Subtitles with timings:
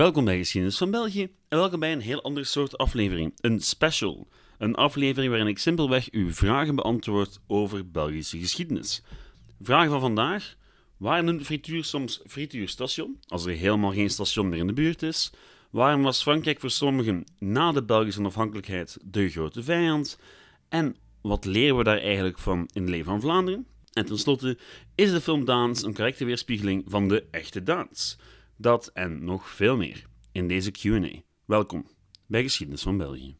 [0.00, 4.28] Welkom bij Geschiedenis van België en welkom bij een heel ander soort aflevering, een special.
[4.58, 9.02] Een aflevering waarin ik simpelweg uw vragen beantwoord over Belgische geschiedenis.
[9.60, 10.56] Vraag van vandaag:
[10.96, 15.30] waarom de frituur soms frituurstation, als er helemaal geen station meer in de buurt is?
[15.70, 20.18] Waarom was Frankrijk voor sommigen na de Belgische onafhankelijkheid de grote vijand?
[20.68, 23.66] En wat leren we daar eigenlijk van in het leven van Vlaanderen?
[23.92, 24.58] En tenslotte,
[24.94, 28.18] is de film Daans een correcte weerspiegeling van de echte dans?
[28.60, 31.22] Dat en nog veel meer in deze QA.
[31.44, 31.86] Welkom
[32.26, 33.36] bij Geschiedenis van België.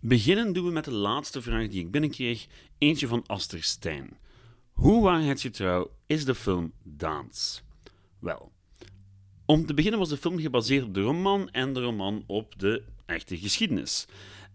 [0.00, 2.46] Beginnen doen we met de laatste vraag die ik binnenkreeg,
[2.78, 4.16] eentje van Aster Stijn.
[4.72, 7.62] Hoe waarheidsgetrouw is de film Daans?
[8.18, 8.52] Wel,
[9.46, 12.82] om te beginnen was de film gebaseerd op de roman en de roman op de
[13.06, 14.06] echte geschiedenis.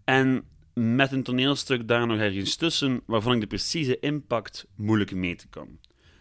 [0.04, 0.44] En
[0.74, 5.78] met een toneelstuk daar nog ergens tussen, waarvan ik de precieze impact moeilijk meten kan.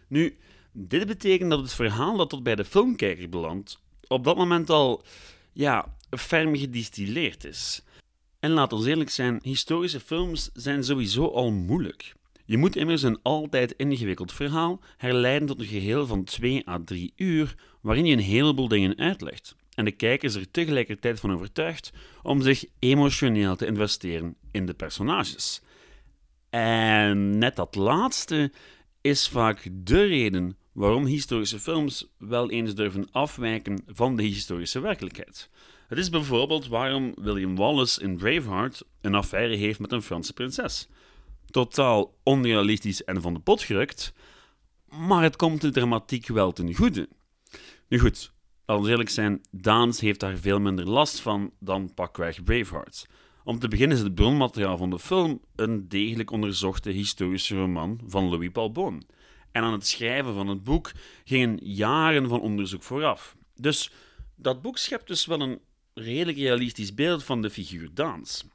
[0.08, 0.38] Nu,
[0.72, 5.04] dit betekent dat het verhaal dat tot bij de filmkijker belandt, op dat moment al,
[5.54, 7.84] ja, ferm gedistilleerd is.
[8.40, 12.14] En laat ons eerlijk zijn, historische films zijn sowieso al moeilijk.
[12.46, 17.14] Je moet immers een altijd ingewikkeld verhaal herleiden tot een geheel van 2 à 3
[17.16, 21.92] uur, waarin je een heleboel dingen uitlegt en de kijkers er tegelijkertijd van overtuigt
[22.24, 25.62] om zich emotioneel te investeren in de personages.
[26.50, 28.52] En net dat laatste
[29.02, 35.50] is vaak de reden waarom historische films wel eens durven afwijken van de historische werkelijkheid.
[35.88, 40.88] Het is bijvoorbeeld waarom William Wallace in Braveheart een affaire heeft met een Franse prinses.
[41.46, 44.14] Totaal onrealistisch en van de pot gerukt,
[44.90, 47.10] maar het komt de dramatiek wel ten goede.
[47.88, 48.32] Nu goed,
[48.72, 53.08] Laten we eerlijk zijn, Daans heeft daar veel minder last van dan pakweg Braveheart.
[53.44, 58.30] Om te beginnen is het bronmateriaal van de film een degelijk onderzochte historische roman van
[58.30, 59.04] Louis Paul Boon.
[59.52, 60.92] En aan het schrijven van het boek
[61.24, 63.36] gingen jaren van onderzoek vooraf.
[63.56, 63.92] Dus
[64.36, 65.60] dat boek schept dus wel een
[65.94, 68.46] redelijk realistisch beeld van de figuur Daans.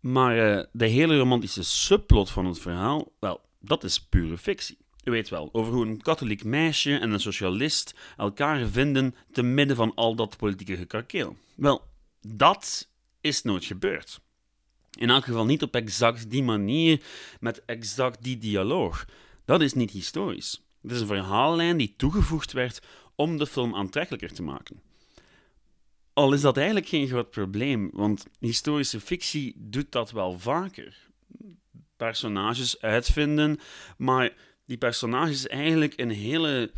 [0.00, 4.78] Maar uh, de hele romantische subplot van het verhaal, wel, dat is pure fictie.
[5.04, 9.76] U weet wel, over hoe een katholiek meisje en een socialist elkaar vinden te midden
[9.76, 11.36] van al dat politieke gekrakeel.
[11.54, 11.82] Wel,
[12.20, 12.88] dat
[13.20, 14.20] is nooit gebeurd.
[14.98, 17.02] In elk geval niet op exact die manier,
[17.40, 19.04] met exact die dialoog.
[19.44, 20.62] Dat is niet historisch.
[20.82, 22.82] Het is een verhaallijn die toegevoegd werd
[23.14, 24.80] om de film aantrekkelijker te maken.
[26.12, 30.96] Al is dat eigenlijk geen groot probleem, want historische fictie doet dat wel vaker.
[31.96, 33.58] Personages uitvinden,
[33.96, 34.32] maar
[34.66, 36.72] die personages eigenlijk een, hele,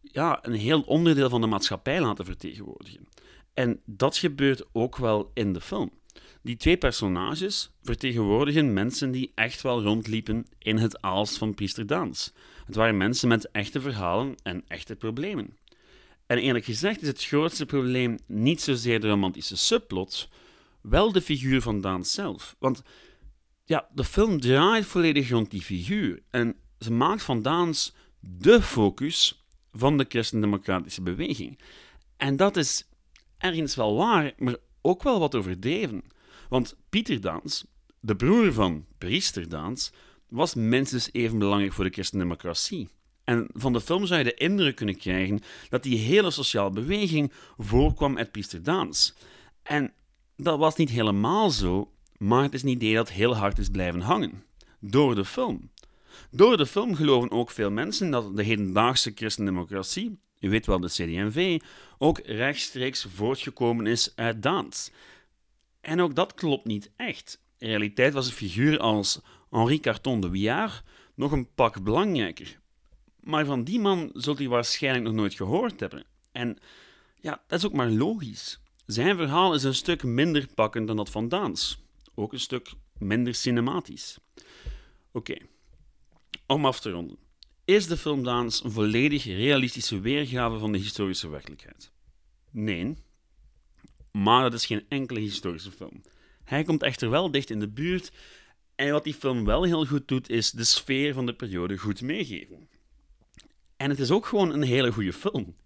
[0.00, 3.08] ja, een heel onderdeel van de maatschappij laten vertegenwoordigen.
[3.54, 5.90] En dat gebeurt ook wel in de film.
[6.42, 12.32] Die twee personages vertegenwoordigen mensen die echt wel rondliepen in het aalst van Priester Daans.
[12.66, 15.56] Het waren mensen met echte verhalen en echte problemen.
[16.26, 20.28] En eerlijk gezegd is het grootste probleem niet zozeer de romantische subplot,
[20.80, 22.56] wel de figuur van Daans zelf.
[22.58, 22.82] Want
[23.64, 26.22] ja, de film draait volledig rond die figuur.
[26.30, 31.58] En ze maakt van Daans de focus van de christendemocratische beweging.
[32.16, 32.88] En dat is
[33.42, 36.02] ergens wel waar, maar ook wel wat overdreven.
[36.48, 37.64] Want Pieter Daans,
[38.00, 39.92] de broer van priester Daans,
[40.28, 42.88] was minstens even belangrijk voor de christendemocratie.
[43.24, 47.32] En van de film zou je de indruk kunnen krijgen dat die hele sociale beweging
[47.58, 49.14] voorkwam uit priester Daans.
[49.62, 49.92] En
[50.36, 54.00] dat was niet helemaal zo, maar het is een idee dat heel hard is blijven
[54.00, 54.44] hangen.
[54.80, 55.70] Door de film.
[56.30, 60.88] Door de film geloven ook veel mensen dat de hedendaagse christendemocratie, u weet wel de
[60.88, 61.60] CD&V,
[61.98, 64.90] ook rechtstreeks voortgekomen is uit Daans.
[65.80, 67.40] En ook dat klopt niet echt.
[67.58, 69.20] In realiteit was een figuur als
[69.50, 70.82] Henri Carton de Wiard
[71.14, 72.60] nog een pak belangrijker.
[73.20, 76.04] Maar van die man zult u waarschijnlijk nog nooit gehoord hebben.
[76.32, 76.58] En
[77.20, 78.60] ja, dat is ook maar logisch.
[78.86, 81.82] Zijn verhaal is een stuk minder pakkend dan dat van Daans.
[82.14, 84.18] Ook een stuk minder cinematisch.
[85.12, 85.36] Oké,
[86.46, 87.21] om af te ronden.
[87.72, 91.92] Is de film Daans een volledig realistische weergave van de historische werkelijkheid?
[92.50, 92.96] Nee,
[94.10, 96.02] maar dat is geen enkele historische film.
[96.44, 98.12] Hij komt echter wel dicht in de buurt
[98.74, 102.02] en wat die film wel heel goed doet, is de sfeer van de periode goed
[102.02, 102.68] meegeven.
[103.76, 105.56] En het is ook gewoon een hele goede film.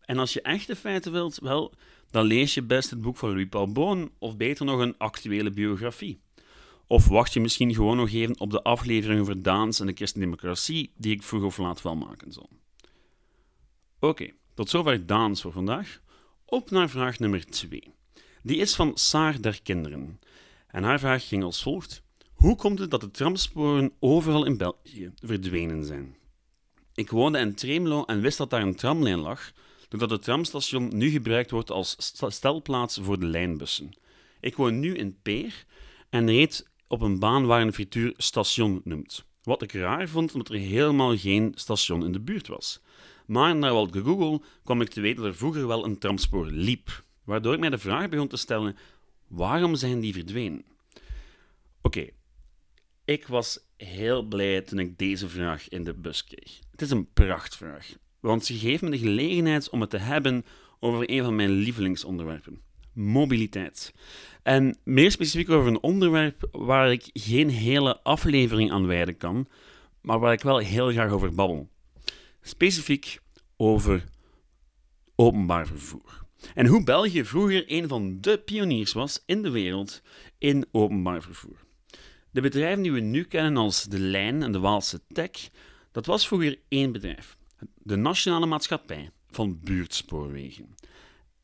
[0.00, 1.74] En als je echte feiten wilt, wel,
[2.10, 5.50] dan lees je best het boek van Louis Paul Boon of beter nog een actuele
[5.50, 6.23] biografie.
[6.86, 10.92] Of wacht je misschien gewoon nog even op de aflevering over Daans en de christendemocratie,
[10.96, 12.48] die ik vroeg of laat wel maken zal.
[13.98, 16.00] Oké, tot zover Daans voor vandaag.
[16.44, 17.82] Op naar vraag nummer 2.
[18.42, 20.20] Die is van Saar der Kinderen.
[20.66, 22.02] En haar vraag ging als volgt.
[22.32, 26.16] Hoe komt het dat de tramsporen overal in België verdwenen zijn?
[26.94, 29.52] Ik woonde in Tremelo en wist dat daar een tramlijn lag,
[29.88, 31.96] doordat het tramstation nu gebruikt wordt als
[32.28, 33.90] stelplaats voor de lijnbussen.
[34.40, 35.64] Ik woon nu in Peer
[36.10, 39.24] en reed op een baan waar een frituur station noemt.
[39.42, 42.80] Wat ik raar vond, omdat er helemaal geen station in de buurt was.
[43.26, 47.04] Maar na wat Google kwam ik te weten dat er vroeger wel een tramspoor liep,
[47.24, 48.76] waardoor ik mij de vraag begon te stellen:
[49.28, 50.64] waarom zijn die verdwenen?
[51.82, 52.06] Oké,
[53.04, 56.58] ik was heel blij toen ik deze vraag in de bus kreeg.
[56.70, 60.44] Het is een prachtvraag, want ze geeft me de gelegenheid om het te hebben
[60.80, 62.60] over een van mijn lievelingsonderwerpen:
[62.94, 63.94] mobiliteit.
[64.42, 69.48] En meer specifiek over een onderwerp waar ik geen hele aflevering aan wijden kan,
[70.00, 71.68] maar waar ik wel heel graag over babbel.
[72.40, 73.18] Specifiek
[73.56, 74.04] over
[75.14, 76.22] openbaar vervoer.
[76.54, 80.02] En hoe België vroeger een van de pioniers was in de wereld
[80.38, 81.56] in openbaar vervoer.
[82.30, 85.30] De bedrijven die we nu kennen als De Lijn en de Waalse Tech,
[85.92, 87.36] dat was vroeger één bedrijf.
[87.82, 90.74] De Nationale Maatschappij van Buurtspoorwegen.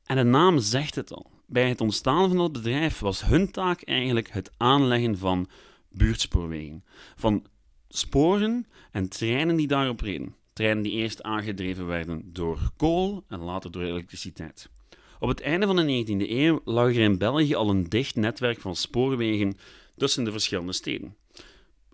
[0.05, 1.31] En de naam zegt het al.
[1.52, 5.49] Bij het ontstaan van dat bedrijf was hun taak eigenlijk het aanleggen van
[5.88, 6.85] buurtspoorwegen.
[7.17, 7.47] Van
[7.88, 10.35] sporen en treinen die daarop reden.
[10.52, 14.70] Treinen die eerst aangedreven werden door kool en later door elektriciteit.
[15.19, 18.61] Op het einde van de 19e eeuw lag er in België al een dicht netwerk
[18.61, 19.56] van spoorwegen
[19.97, 21.17] tussen de verschillende steden.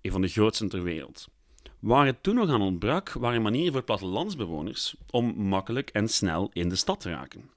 [0.01, 1.29] Een van de grootste ter wereld.
[1.79, 6.69] Waar het toen nog aan ontbrak, waren manieren voor plattelandsbewoners om makkelijk en snel in
[6.69, 7.51] de stad te raken.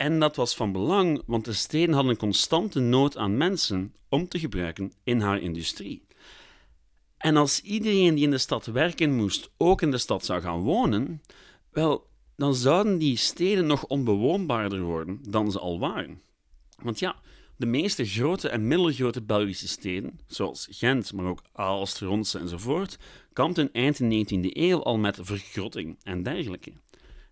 [0.00, 4.28] En dat was van belang, want de steden hadden een constante nood aan mensen om
[4.28, 6.06] te gebruiken in haar industrie.
[7.16, 10.60] En als iedereen die in de stad werken moest ook in de stad zou gaan
[10.60, 11.22] wonen,
[11.70, 12.06] wel,
[12.36, 16.22] dan zouden die steden nog onbewoonbaarder worden dan ze al waren.
[16.82, 17.16] Want ja,
[17.56, 22.98] de meeste grote en middelgrote Belgische steden, zoals Gent, maar ook Aalst, Ronse enzovoort,
[23.32, 26.72] kampten eind de 19e eeuw al met vergrotting en dergelijke.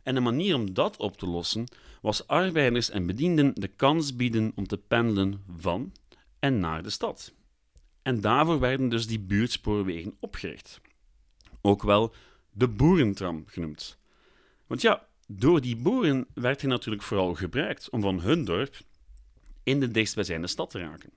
[0.09, 1.65] En de manier om dat op te lossen
[2.01, 5.93] was arbeiders en bedienden de kans bieden om te pendelen van
[6.39, 7.33] en naar de stad.
[8.03, 10.81] En daarvoor werden dus die buurtspoorwegen opgericht.
[11.61, 12.15] Ook wel
[12.51, 13.99] de boerentram genoemd.
[14.67, 18.77] Want ja, door die boeren werd hij natuurlijk vooral gebruikt om van hun dorp
[19.63, 21.11] in de dichtstbijzijnde stad te raken.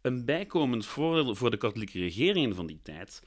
[0.00, 3.22] Een bijkomend voordeel voor de katholieke regeringen van die tijd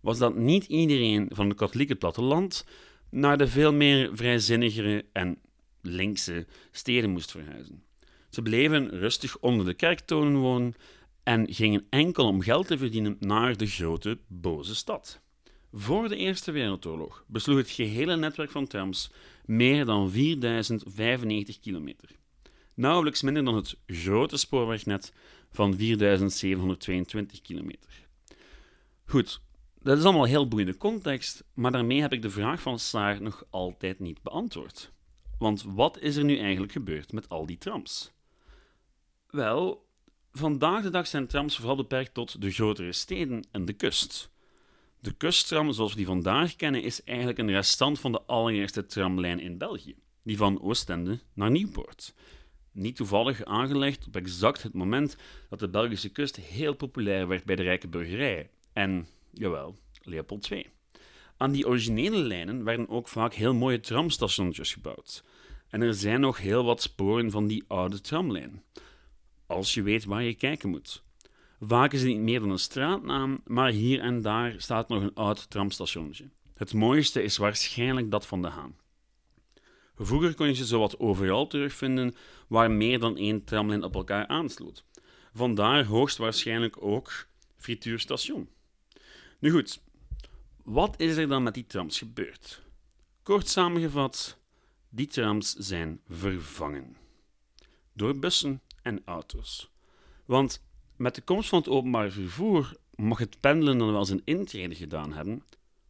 [0.00, 2.64] was dat niet iedereen van het katholieke platteland
[3.12, 5.38] naar de veel meer vrijzinnigere en
[5.80, 7.82] linkse steden moest verhuizen.
[8.30, 10.74] Ze bleven rustig onder de kerktonen wonen
[11.22, 15.20] en gingen enkel om geld te verdienen naar de grote, boze stad.
[15.72, 19.10] Voor de Eerste Wereldoorlog besloeg het gehele netwerk van trams
[19.44, 22.08] meer dan 4095 kilometer.
[22.74, 25.12] Nauwelijks minder dan het grote spoorwegnet
[25.50, 27.90] van 4722 kilometer.
[29.04, 29.40] Goed,
[29.82, 33.44] dat is allemaal heel boeiende context, maar daarmee heb ik de vraag van Saar nog
[33.50, 34.92] altijd niet beantwoord.
[35.38, 38.12] Want wat is er nu eigenlijk gebeurd met al die trams?
[39.30, 39.86] Wel,
[40.32, 44.30] vandaag de dag zijn trams vooral beperkt tot de grotere steden en de kust.
[45.00, 49.40] De kusttram, zoals we die vandaag kennen, is eigenlijk een restant van de allereerste tramlijn
[49.40, 52.14] in België, die van Oostende naar Nieuwpoort.
[52.72, 55.16] Niet toevallig aangelegd op exact het moment
[55.48, 60.66] dat de Belgische kust heel populair werd bij de rijke burgerij en, jawel, Leopold II.
[61.36, 65.24] Aan die originele lijnen werden ook vaak heel mooie tramstations gebouwd.
[65.68, 68.62] En er zijn nog heel wat sporen van die oude tramlijn.
[69.46, 71.02] Als je weet waar je kijken moet.
[71.60, 75.14] Vaak is het niet meer dan een straatnaam, maar hier en daar staat nog een
[75.14, 76.30] oud tramstationnetje.
[76.54, 78.76] Het mooiste is waarschijnlijk dat van de Haan.
[79.96, 82.14] Vroeger kon je ze zowat overal terugvinden
[82.48, 84.84] waar meer dan één tramlijn op elkaar aansloot.
[85.34, 88.48] Vandaar hoogstwaarschijnlijk ook frituurstation.
[89.38, 89.82] Nu goed,
[90.64, 92.62] wat is er dan met die trams gebeurd?
[93.22, 94.38] Kort samengevat,
[94.88, 96.96] die trams zijn vervangen.
[97.92, 99.70] Door bussen en auto's.
[100.24, 100.62] Want
[100.96, 105.12] met de komst van het openbaar vervoer mag het pendelen dan wel zijn intrede gedaan
[105.12, 105.42] hebben.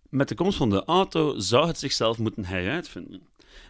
[0.09, 3.23] Met de komst van de auto zou het zichzelf moeten heruitvinden.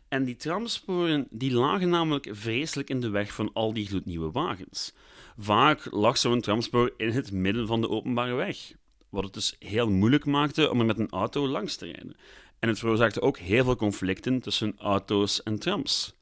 [0.08, 4.94] En die tramsporen die lagen namelijk vreselijk in de weg van al die gloednieuwe wagens.
[5.38, 8.72] Vaak lag zo'n tramspoor in het midden van de openbare weg,
[9.12, 12.16] wat het dus heel moeilijk maakte om er met een auto langs te rijden.
[12.58, 16.14] En het veroorzaakte ook heel veel conflicten tussen auto's en trams.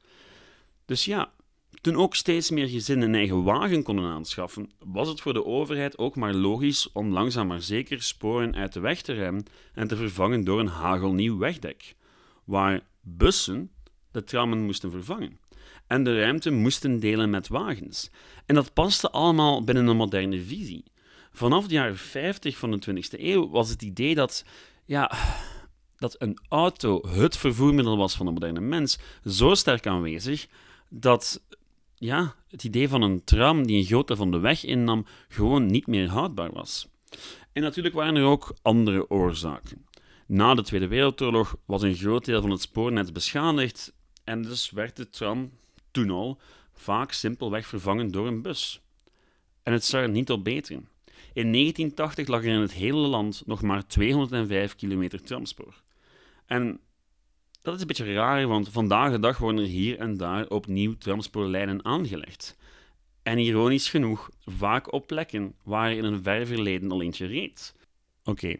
[0.85, 1.31] Dus ja,
[1.81, 5.97] toen ook steeds meer gezinnen een eigen wagen konden aanschaffen, was het voor de overheid
[5.97, 9.95] ook maar logisch om langzaam maar zeker sporen uit de weg te remmen en te
[9.95, 11.95] vervangen door een hagelnieuw wegdek,
[12.43, 13.71] waar bussen
[14.11, 15.39] de trammen moesten vervangen
[15.87, 18.09] en de ruimte moesten delen met wagens.
[18.45, 20.83] En dat paste allemaal binnen een moderne visie.
[21.31, 24.45] Vanaf de jaren 50 van de 20e eeuw was het idee dat,
[24.85, 25.11] ja,
[25.95, 30.47] dat een auto het vervoermiddel was van de moderne mens zo sterk aanwezig
[30.89, 31.41] dat
[31.95, 35.65] ja, het idee van een tram die een groot deel van de weg innam gewoon
[35.65, 36.87] niet meer houdbaar was.
[37.53, 39.85] En natuurlijk waren er ook andere oorzaken.
[40.25, 44.95] Na de Tweede Wereldoorlog was een groot deel van het spoornet beschadigd en dus werd
[44.95, 45.51] de tram
[45.91, 46.39] toen al
[46.73, 48.81] vaak simpelweg vervangen door een bus.
[49.63, 50.90] En het zou er niet op beteren.
[51.33, 55.81] In 1980 lag er in het hele land nog maar 205 kilometer tramspoor.
[56.45, 56.79] En
[57.61, 60.93] dat is een beetje raar, want vandaag de dag worden er hier en daar opnieuw
[60.97, 62.57] tramspoorlijnen aangelegd.
[63.23, 67.75] En ironisch genoeg, vaak op plekken waar in een ver verleden al eentje reed.
[68.23, 68.55] Oké,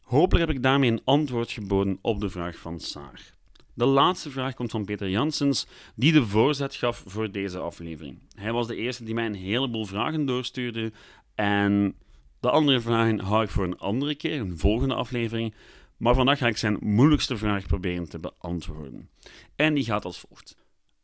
[0.00, 3.34] hopelijk heb ik daarmee een antwoord geboden op de vraag van Saar.
[3.74, 8.18] De laatste vraag komt van Peter Janssens, die de voorzet gaf voor deze aflevering.
[8.34, 10.92] Hij was de eerste die mij een heleboel vragen doorstuurde
[11.34, 11.94] en
[12.42, 15.54] de andere vragen hou ik voor een andere keer, een volgende aflevering.
[15.96, 19.08] Maar vandaag ga ik zijn moeilijkste vraag proberen te beantwoorden.
[19.56, 20.56] En die gaat als volgt.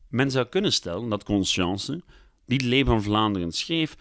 [0.09, 2.03] Men zou kunnen stellen dat Conscience,
[2.47, 3.97] die het van Vlaanderen schreef,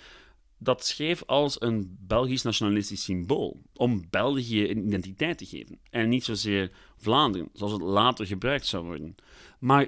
[0.58, 5.80] dat schreef als een Belgisch nationalistisch symbool, om België een identiteit te geven.
[5.90, 9.16] En niet zozeer Vlaanderen, zoals het later gebruikt zou worden.
[9.60, 9.88] Maar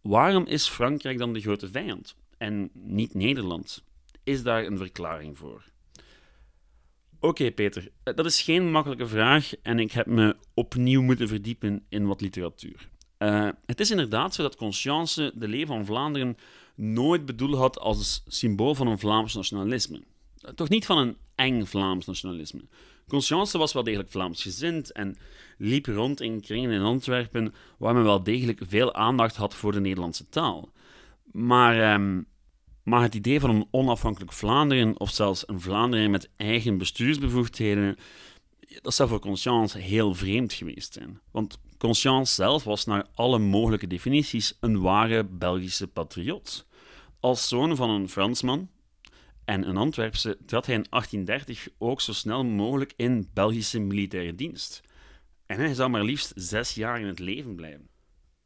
[0.00, 3.84] waarom is Frankrijk dan de grote vijand en niet Nederland?
[4.24, 5.74] Is daar een verklaring voor?
[7.20, 11.84] Oké, Peter, eh, dat is geen makkelijke vraag en ik heb me opnieuw moeten verdiepen
[11.88, 12.88] in wat literatuur.
[13.18, 16.36] Uh, het is inderdaad zo dat Conscience de leven van Vlaanderen
[16.74, 20.00] nooit bedoeld had als symbool van een Vlaams nationalisme.
[20.40, 22.62] Eh, toch niet van een eng Vlaams nationalisme.
[23.08, 25.16] Conscience was wel degelijk Vlaamsgezind en
[25.58, 29.80] liep rond in kringen in Antwerpen waar men wel degelijk veel aandacht had voor de
[29.80, 30.72] Nederlandse taal.
[31.32, 32.26] Maar um,
[32.86, 37.96] maar het idee van een onafhankelijk Vlaanderen, of zelfs een Vlaanderen met eigen bestuursbevoegdheden,
[38.82, 41.20] dat zou voor Conscience heel vreemd geweest zijn.
[41.30, 46.66] Want Conscience zelf was naar alle mogelijke definities een ware Belgische patriot.
[47.20, 48.68] Als zoon van een Fransman
[49.44, 54.80] en een Antwerpse trad hij in 1830 ook zo snel mogelijk in Belgische militaire dienst.
[55.46, 57.88] En hij zou maar liefst zes jaar in het leven blijven.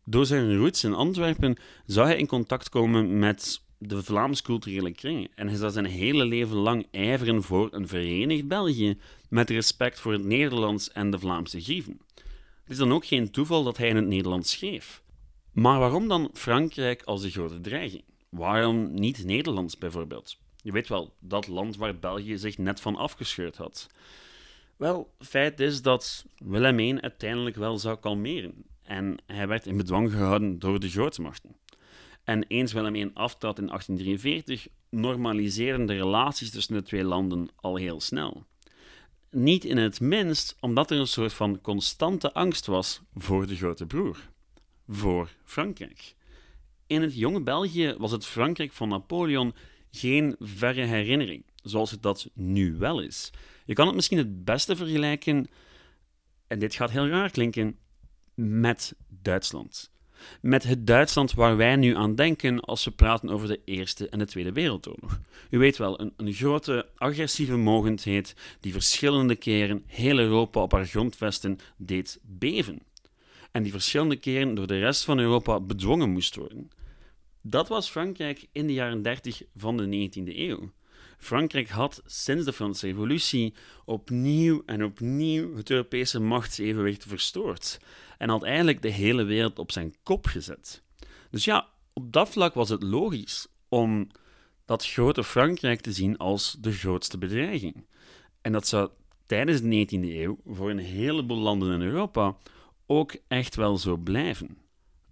[0.05, 1.57] Door zijn roots in Antwerpen
[1.87, 5.29] zou hij in contact komen met de Vlaams culturele kringen.
[5.35, 10.13] En hij zal zijn hele leven lang ijveren voor een verenigd België met respect voor
[10.13, 12.01] het Nederlands en de Vlaamse grieven.
[12.63, 15.03] Het is dan ook geen toeval dat hij in het Nederlands schreef.
[15.53, 18.05] Maar waarom dan Frankrijk als de grote dreiging?
[18.29, 20.39] Waarom niet Nederlands bijvoorbeeld?
[20.63, 23.89] Je weet wel, dat land waar België zich net van afgescheurd had.
[24.77, 30.11] Wel, feit is dat Willem I uiteindelijk wel zou kalmeren en hij werd in bedwang
[30.11, 31.57] gehouden door de grootmachten.
[32.31, 37.77] En eens Willem I aftrad in 1843, normaliseren de relaties tussen de twee landen al
[37.77, 38.45] heel snel.
[39.31, 43.87] Niet in het minst omdat er een soort van constante angst was voor de grote
[43.87, 44.29] broer,
[44.89, 46.15] voor Frankrijk.
[46.87, 49.55] In het jonge België was het Frankrijk van Napoleon
[49.91, 53.31] geen verre herinnering, zoals het dat nu wel is.
[53.65, 55.47] Je kan het misschien het beste vergelijken,
[56.47, 57.79] en dit gaat heel raar klinken,
[58.35, 59.91] met Duitsland
[60.41, 64.19] met het Duitsland waar wij nu aan denken als we praten over de Eerste en
[64.19, 65.21] de Tweede Wereldoorlog.
[65.51, 70.87] U weet wel, een, een grote agressieve mogendheid die verschillende keren heel Europa op haar
[70.87, 72.83] grondvesten deed beven.
[73.51, 76.71] En die verschillende keren door de rest van Europa bedwongen moest worden.
[77.43, 80.71] Dat was Frankrijk in de jaren 30 van de 19e eeuw.
[81.19, 87.81] Frankrijk had sinds de Franse Revolutie opnieuw en opnieuw het Europese machtsevenwicht verstoord
[88.21, 90.83] en had eigenlijk de hele wereld op zijn kop gezet.
[91.31, 94.09] Dus ja, op dat vlak was het logisch om
[94.65, 97.87] dat grote Frankrijk te zien als de grootste bedreiging.
[98.41, 98.91] En dat zou
[99.27, 102.37] tijdens de 19e eeuw voor een heleboel landen in Europa
[102.87, 104.59] ook echt wel zo blijven.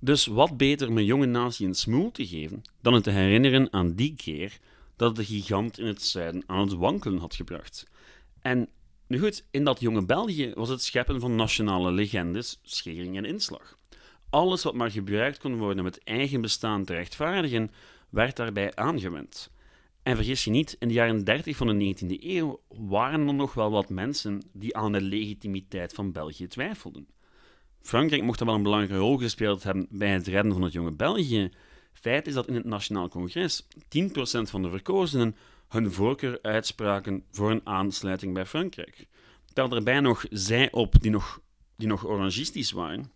[0.00, 3.94] Dus wat beter een jonge natie een smoel te geven dan het te herinneren aan
[3.94, 4.58] die keer
[4.96, 7.86] dat de gigant in het zuiden aan het wankelen had gebracht.
[8.40, 8.68] En
[9.08, 13.78] nu goed, in dat jonge België was het scheppen van nationale legendes schering en inslag.
[14.30, 17.70] Alles wat maar gebruikt kon worden om het eigen bestaan te rechtvaardigen,
[18.10, 19.50] werd daarbij aangewend.
[20.02, 23.54] En vergis je niet, in de jaren 30 van de 19e eeuw waren er nog
[23.54, 27.06] wel wat mensen die aan de legitimiteit van België twijfelden.
[27.80, 30.92] Frankrijk mocht er wel een belangrijke rol gespeeld hebben bij het redden van het jonge
[30.92, 31.50] België.
[31.92, 33.68] Feit is dat in het Nationaal Congres 10%
[34.42, 35.36] van de verkozenen
[35.68, 39.06] hun voorkeur uitspraken voor een aansluiting bij Frankrijk.
[39.52, 41.40] Tel daarbij nog zij op die nog,
[41.76, 43.12] die nog orangistisch waren,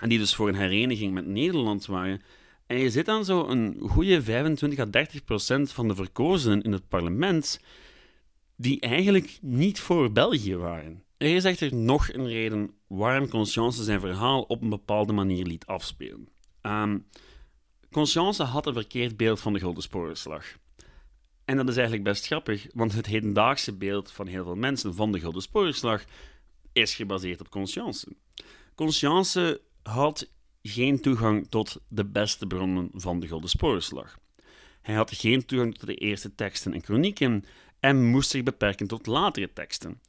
[0.00, 2.22] en die dus voor een hereniging met Nederland waren.
[2.66, 6.72] En je zit dan zo een goede 25 à 30 procent van de verkozenen in
[6.72, 7.60] het parlement
[8.56, 11.04] die eigenlijk niet voor België waren.
[11.16, 15.66] Er is echter nog een reden waarom Conscience zijn verhaal op een bepaalde manier liet
[15.66, 16.28] afspelen.
[16.62, 17.06] Um,
[17.90, 20.44] Conscience had een verkeerd beeld van de Gulden Sporenslag.
[21.46, 25.12] En dat is eigenlijk best grappig, want het hedendaagse beeld van heel veel mensen van
[25.12, 26.04] de Gulden Sporenslag
[26.72, 28.06] is gebaseerd op Conscience.
[28.74, 30.30] Conscience had
[30.62, 34.18] geen toegang tot de beste bronnen van de Gulden Sporenslag.
[34.82, 37.44] Hij had geen toegang tot de eerste teksten en chronieken
[37.80, 40.00] en moest zich beperken tot latere teksten.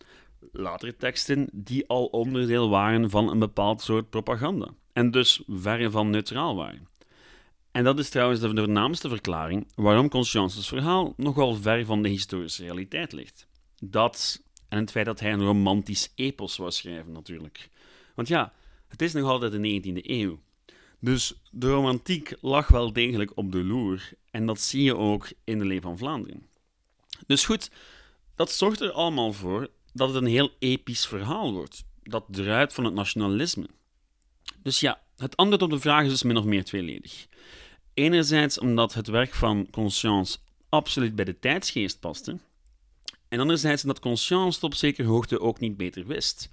[0.52, 6.10] Latere teksten die al onderdeel waren van een bepaald soort propaganda en dus verre van
[6.10, 6.88] neutraal waren.
[7.78, 12.64] En dat is trouwens de voornaamste verklaring waarom Conscience's verhaal nogal ver van de historische
[12.64, 13.48] realiteit ligt.
[13.84, 17.70] Dat en het feit dat hij een romantisch epos wou schrijven, natuurlijk.
[18.16, 18.54] Want ja,
[18.88, 20.40] het is nog altijd de 19e eeuw.
[21.00, 24.10] Dus de romantiek lag wel degelijk op de loer.
[24.32, 26.46] En dat zie je ook in de Leeuw van Vlaanderen.
[27.28, 27.72] Dus goed,
[28.36, 31.86] dat zorgt er allemaal voor dat het een heel episch verhaal wordt.
[32.04, 33.68] Dat druipt van het nationalisme.
[34.64, 37.28] Dus ja, het antwoord op de vraag is dus min of meer tweeledig.
[37.98, 40.38] Enerzijds omdat het werk van Conscience
[40.70, 42.38] absoluut bij de tijdsgeest paste.
[43.28, 46.50] En anderzijds omdat Conscience het op zekere hoogte ook niet beter wist.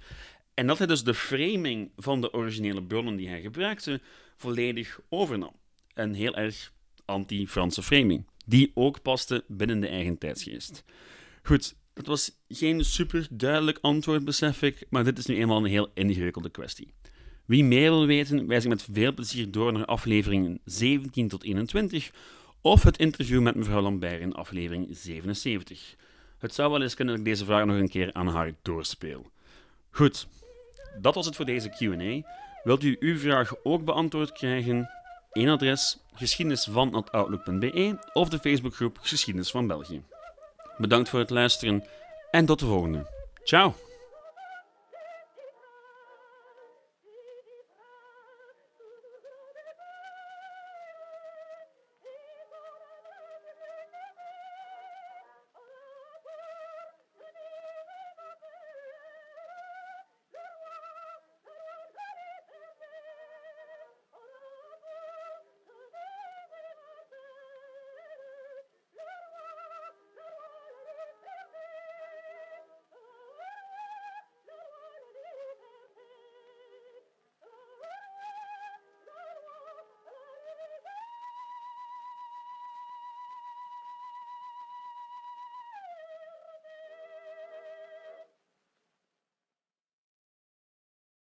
[0.53, 4.01] En dat hij dus de framing van de originele bronnen die hij gebruikte
[4.35, 5.55] volledig overnam.
[5.93, 6.71] Een heel erg
[7.05, 10.83] anti-Franse framing, die ook paste binnen de eigen tijdsgeest.
[11.43, 15.65] Goed, dat was geen super duidelijk antwoord, besef ik, maar dit is nu eenmaal een
[15.65, 16.93] heel ingewikkelde kwestie.
[17.45, 22.11] Wie meer wil weten, wijs ik met veel plezier door naar afleveringen 17 tot 21
[22.61, 25.95] of het interview met mevrouw Lambert in aflevering 77.
[26.37, 29.31] Het zou wel eens kunnen dat ik deze vraag nog een keer aan haar doorspeel.
[29.89, 30.27] Goed,
[31.01, 32.29] dat was het voor deze QA.
[32.63, 34.89] Wilt u uw vraag ook beantwoord krijgen?
[35.31, 40.01] Eén adres: geschiedenisvan.outlook.be of de Facebookgroep Geschiedenis van België.
[40.77, 41.83] Bedankt voor het luisteren
[42.31, 43.07] en tot de volgende.
[43.43, 43.75] Ciao!